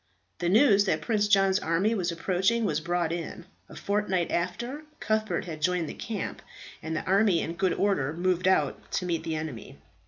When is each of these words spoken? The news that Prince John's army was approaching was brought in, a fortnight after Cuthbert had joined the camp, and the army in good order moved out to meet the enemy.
The 0.39 0.49
news 0.49 0.85
that 0.85 1.01
Prince 1.03 1.27
John's 1.27 1.59
army 1.59 1.93
was 1.93 2.11
approaching 2.11 2.65
was 2.65 2.79
brought 2.79 3.11
in, 3.11 3.45
a 3.69 3.75
fortnight 3.75 4.31
after 4.31 4.81
Cuthbert 4.99 5.45
had 5.45 5.61
joined 5.61 5.87
the 5.87 5.93
camp, 5.93 6.41
and 6.81 6.95
the 6.95 7.05
army 7.05 7.39
in 7.39 7.53
good 7.53 7.73
order 7.75 8.11
moved 8.11 8.47
out 8.47 8.91
to 8.93 9.05
meet 9.05 9.23
the 9.23 9.35
enemy. 9.35 9.77